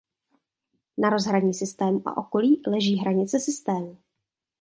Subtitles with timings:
[0.97, 3.97] Na rozhraní systému a okolí leží hranice systému.